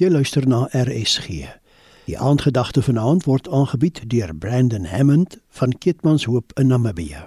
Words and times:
Jy 0.00 0.08
luister 0.08 0.46
na 0.48 0.62
RSG. 0.72 1.26
Die 2.06 2.16
aandgedagte 2.16 2.80
vanaand 2.82 3.26
word 3.28 3.48
aangebied 3.52 3.98
deur 4.08 4.30
Brandon 4.32 4.86
Hammond 4.88 5.36
van 5.58 5.74
Kitmanshoop 5.78 6.54
in 6.56 6.70
Namibië. 6.72 7.26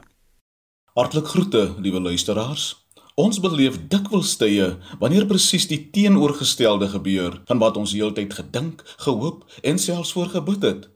Hartlik 0.98 1.28
groete, 1.28 1.76
liewe 1.78 2.02
luisteraars. 2.02 2.88
Ons 3.14 3.38
beleef 3.40 3.78
dikwels 3.94 4.34
tye 4.42 4.72
wanneer 4.98 5.30
presies 5.30 5.70
die 5.70 5.78
teenoorgestelde 5.94 6.90
gebeur 6.96 7.38
van 7.46 7.62
wat 7.62 7.78
ons 7.78 7.94
heeltyd 7.94 8.34
gedink, 8.34 8.82
gehoop 9.06 9.46
en 9.62 9.78
selfs 9.78 10.16
voorgebid 10.18 10.66
het. 10.66 10.90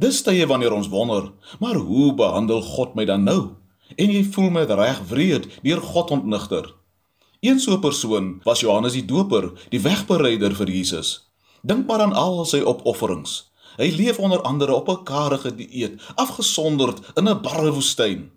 Dis 0.00 0.22
tye 0.24 0.48
wanneer 0.48 0.72
ons 0.72 0.88
wonder, 0.88 1.28
maar 1.60 1.76
hoe 1.76 2.14
behandel 2.16 2.64
God 2.64 2.96
my 2.96 3.04
dan 3.04 3.28
nou? 3.28 3.40
En 4.00 4.16
jy 4.16 4.24
voel 4.32 4.48
met 4.56 4.72
reg 4.72 5.04
wreed 5.12 5.52
deur 5.60 5.84
God 5.92 6.10
ontnigter. 6.16 6.77
Een 7.40 7.60
so 7.60 7.72
'n 7.72 7.80
persoon 7.80 8.40
was 8.42 8.60
Johannes 8.60 8.92
die 8.92 9.04
Doper, 9.04 9.52
die 9.68 9.80
wegbereider 9.80 10.54
vir 10.54 10.70
Jesus. 10.70 11.30
Dink 11.62 11.86
maar 11.86 12.00
aan 12.00 12.12
al 12.12 12.44
sy 12.44 12.60
opofferings. 12.60 13.52
Hy 13.76 13.94
leef 13.94 14.18
onder 14.18 14.42
andere 14.42 14.74
op 14.74 14.88
'n 14.88 15.02
karige 15.02 15.54
dieet, 15.54 16.02
afgesonderd 16.14 16.98
in 17.14 17.28
'n 17.28 17.40
barre 17.40 17.72
woestyn. 17.72 18.30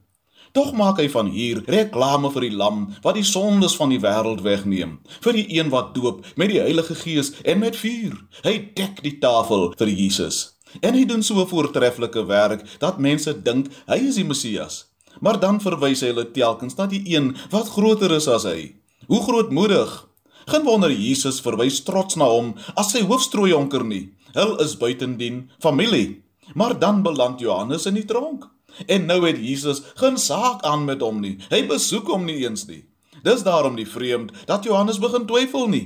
Tog 0.51 0.73
maak 0.73 0.97
hy 0.97 1.09
van 1.09 1.27
hier 1.27 1.63
reklame 1.65 2.31
vir 2.31 2.41
die 2.41 2.55
lam 2.55 2.95
wat 3.01 3.15
die 3.15 3.23
sondes 3.23 3.75
van 3.75 3.89
die 3.89 3.99
wêreld 3.99 4.41
wegneem, 4.41 4.99
vir 5.19 5.33
die 5.33 5.57
een 5.57 5.69
wat 5.69 5.93
doop 5.95 6.25
met 6.35 6.49
die 6.49 6.59
Heilige 6.59 6.95
Gees 6.95 7.31
en 7.41 7.59
met 7.59 7.75
vuur. 7.75 8.25
Hy 8.43 8.71
dek 8.73 9.01
die 9.03 9.17
tafel 9.17 9.73
vir 9.77 9.87
Jesus. 9.87 10.57
En 10.79 10.93
hy 10.93 11.05
doen 11.05 11.23
so 11.23 11.41
'n 11.41 11.47
voortreffelike 11.47 12.25
werk 12.25 12.79
dat 12.79 12.97
mense 12.97 13.41
dink 13.41 13.67
hy 13.87 13.97
is 13.97 14.15
die 14.15 14.25
Messias. 14.25 14.85
Maar 15.19 15.39
dan 15.39 15.61
verwys 15.61 16.01
hy 16.01 16.07
hulle 16.07 16.31
telkens 16.31 16.75
na 16.75 16.85
die 16.85 17.15
een 17.15 17.35
wat 17.49 17.69
groter 17.69 18.11
is 18.11 18.27
as 18.27 18.43
hy. 18.43 18.80
Hoe 19.11 19.23
grootmoedig. 19.23 20.07
Geen 20.45 20.63
wonder 20.63 20.91
Jesus 20.91 21.41
verwys 21.43 21.81
trots 21.83 22.15
na 22.15 22.29
hom 22.31 22.53
as 22.79 22.93
sy 22.93 23.01
hoofstrooijonker 23.03 23.83
nie. 23.83 24.05
Hulle 24.31 24.55
is 24.63 24.77
buitendien 24.79 25.41
familie. 25.59 26.21
Maar 26.55 26.77
dan 26.79 27.01
beland 27.03 27.43
Johannes 27.43 27.89
in 27.91 27.97
die 27.99 28.05
tronk. 28.07 28.45
En 28.87 29.09
nou 29.09 29.17
het 29.25 29.35
Jesus 29.35 29.81
geen 29.99 30.15
saak 30.15 30.63
aan 30.63 30.85
met 30.87 31.03
hom 31.03 31.19
nie. 31.19 31.33
Hy 31.51 31.59
besoek 31.67 32.07
hom 32.07 32.23
nie 32.23 32.37
eens 32.45 32.63
nie. 32.69 32.85
Dis 33.25 33.43
daarom 33.43 33.75
die 33.75 33.87
vreemd 33.89 34.31
dat 34.47 34.63
Johannes 34.63 35.01
begin 35.03 35.27
twyfel 35.27 35.67
nie. 35.67 35.83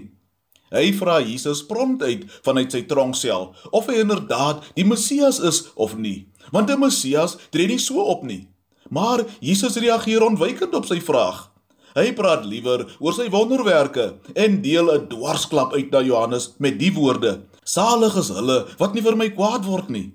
Hy 0.69 0.93
vra 0.93 1.17
Jesus 1.25 1.63
prompt 1.65 2.05
uit 2.05 2.29
vanuit 2.45 2.77
sy 2.77 2.83
tronksel 2.85 3.55
of 3.71 3.89
hy 3.89 4.03
inderdaad 4.05 4.69
die 4.77 4.85
Messias 4.85 5.41
is 5.41 5.63
of 5.73 5.97
nie. 5.97 6.27
Want 6.53 6.69
'n 6.69 6.77
Messias 6.79 7.39
tree 7.49 7.73
nie 7.73 7.81
so 7.81 8.05
op 8.05 8.21
nie. 8.21 8.45
Maar 8.89 9.25
Jesus 9.41 9.81
reageer 9.81 10.21
ontwykend 10.21 10.77
op 10.77 10.85
sy 10.85 11.01
vraag. 11.01 11.54
Hy 11.95 12.09
praat 12.11 12.43
liewer 12.43 12.81
oor 12.99 13.13
sy 13.15 13.29
wonderwerke 13.31 14.17
en 14.35 14.57
deel 14.59 14.91
'n 14.91 15.07
dwarsklap 15.07 15.71
uit 15.73 15.91
na 15.91 16.01
Johannes 16.03 16.51
met 16.59 16.75
die 16.79 16.91
woorde: 16.91 17.47
Salig 17.63 18.17
is 18.19 18.29
hulle 18.35 18.65
wat 18.77 18.93
nie 18.93 19.01
vir 19.01 19.15
my 19.15 19.29
kwaad 19.29 19.63
word 19.63 19.89
nie. 19.89 20.11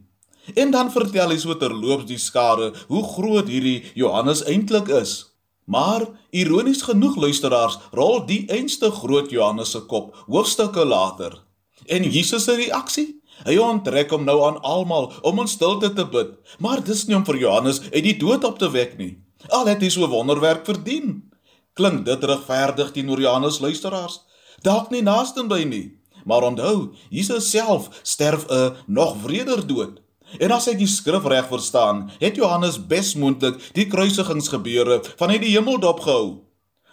En 0.57 0.71
dan 0.71 0.91
vertel 0.93 1.31
hy 1.31 1.39
so 1.39 1.55
terloops 1.55 2.05
die 2.05 2.19
skare 2.19 2.75
hoe 2.89 3.03
groot 3.03 3.49
hierdie 3.49 3.85
Johannes 3.95 4.45
eintlik 4.45 4.89
is. 4.89 5.33
Maar 5.65 6.05
ironies 6.31 6.83
genoeg 6.83 7.17
luisteraars, 7.17 7.79
rol 7.93 8.27
die 8.27 8.45
einste 8.51 8.91
groot 8.91 9.31
Johannes 9.31 9.71
se 9.71 9.81
kop 9.81 10.13
hoofstukke 10.27 10.85
later. 10.85 11.41
En 11.87 12.05
Jesus 12.05 12.45
se 12.45 12.57
reaksie? 12.57 13.23
Hy 13.47 13.57
onttrek 13.57 14.11
hom 14.11 14.25
nou 14.25 14.43
aan 14.45 14.61
almal 14.61 15.13
om 15.23 15.41
in 15.41 15.49
stilte 15.49 15.95
te 15.97 16.05
bid, 16.05 16.37
maar 16.59 16.85
dis 16.85 17.07
nie 17.07 17.17
om 17.17 17.25
vir 17.25 17.41
Johannes 17.41 17.81
uit 17.89 18.05
die 18.05 18.19
dood 18.19 18.45
op 18.45 18.59
te 18.59 18.69
wek 18.69 18.99
nie. 18.99 19.17
Al 19.49 19.65
het 19.67 19.81
hy 19.81 19.89
so 19.89 20.05
wonderwerk 20.07 20.67
verdien. 20.69 21.30
Klink 21.81 22.03
dit 22.05 22.25
regverdig 22.29 22.91
teenoor 22.93 23.21
Johannes 23.25 23.57
luisteraars? 23.65 24.19
Dalk 24.61 24.91
nie 24.93 25.01
naaste 25.01 25.47
by 25.49 25.63
nie, 25.65 25.87
maar 26.29 26.45
onthou, 26.45 26.91
Jesus 27.09 27.47
self 27.49 27.89
sterf 28.05 28.45
'n 28.53 28.75
nog 28.87 29.15
wreder 29.23 29.67
dood. 29.67 30.03
En 30.39 30.51
as 30.51 30.67
hy 30.67 30.75
die 30.75 30.87
skrif 30.87 31.25
reg 31.25 31.49
verstaan, 31.49 32.11
het 32.19 32.37
Johannes 32.37 32.77
besmoontlik 32.87 33.57
die 33.73 33.87
kruisigingsgebeure 33.87 35.01
vanuit 35.17 35.41
die 35.41 35.57
hemel 35.57 35.81
dopgehou. 35.81 36.45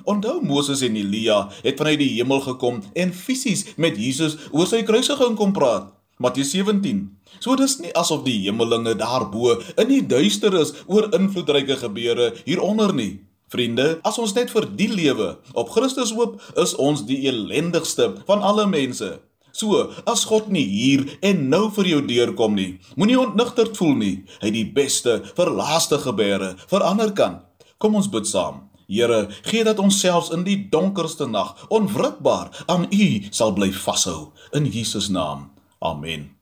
Onthou 0.06 0.40
Moses 0.42 0.82
en 0.82 0.96
Elia 0.96 1.50
het 1.64 1.78
vanuit 1.78 2.00
die 2.00 2.16
hemel 2.16 2.40
gekom 2.40 2.82
en 2.94 3.14
fisies 3.14 3.66
met 3.76 3.98
Jesus 3.98 4.38
oor 4.52 4.68
sy 4.68 4.84
kruisiging 4.84 5.36
kom 5.36 5.52
praat. 5.52 5.92
Matteus 6.18 6.52
17. 6.52 7.18
So 7.40 7.56
dis 7.56 7.78
nie 7.80 7.94
asof 7.94 8.24
die 8.24 8.40
hemelinge 8.48 8.96
daarbo 8.96 9.60
in 9.76 9.88
die 9.88 10.06
duister 10.08 10.54
is 10.54 10.74
oor 10.86 11.14
invloedryke 11.14 11.76
gebeure 11.76 12.34
hieronder 12.46 12.94
nie. 12.94 13.27
Vriende, 13.54 14.00
as 14.04 14.18
ons 14.20 14.34
net 14.36 14.52
vir 14.52 14.68
die 14.76 14.90
lewe 14.92 15.38
op 15.56 15.72
Christus 15.72 16.12
hoop, 16.16 16.36
is 16.60 16.76
ons 16.76 17.06
die 17.08 17.22
elendigste 17.30 18.12
van 18.28 18.44
alle 18.44 18.68
mense. 18.68 19.18
So, 19.58 19.88
as 20.06 20.28
God 20.30 20.52
nie 20.54 20.66
hier 20.70 21.06
en 21.26 21.48
nou 21.50 21.68
vir 21.74 21.90
jou 21.96 22.02
deurkom 22.06 22.54
nie, 22.60 22.78
moenie 23.00 23.18
ontnigterd 23.18 23.78
voel 23.80 23.96
nie. 23.98 24.16
Hy 24.44 24.54
die 24.54 24.68
beste 24.70 25.22
vir 25.34 25.50
laaste 25.50 25.98
gebeure 26.04 26.54
vir 26.70 26.86
ander 26.86 27.14
kan. 27.18 27.42
Kom 27.82 27.98
ons 27.98 28.12
bid 28.12 28.30
saam. 28.30 28.68
Here, 28.88 29.26
gee 29.50 29.66
dat 29.68 29.82
ons 29.84 29.98
selfs 30.00 30.32
in 30.32 30.46
die 30.48 30.62
donkerste 30.72 31.28
nag 31.28 31.68
onwrikbaar 31.74 32.54
aan 32.72 32.88
U 32.88 33.12
sal 33.32 33.58
bly 33.58 33.74
vashou 33.76 34.32
in 34.56 34.70
Jesus 34.72 35.12
naam. 35.12 35.50
Amen. 35.84 36.37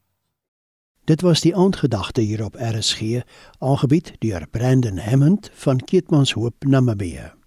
Dit 1.05 1.21
was 1.21 1.41
die 1.41 1.55
aandgedagte 1.55 2.21
hier 2.21 2.43
op 2.43 2.55
RSG, 2.59 3.21
aangebied 3.59 4.13
deur 4.19 4.47
Brandon 4.51 4.97
Hammond 4.97 5.49
van 5.53 5.77
Keetmanshoop 5.79 6.63
Namibië. 6.63 7.44